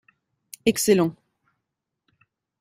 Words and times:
Excellent. 0.65 1.13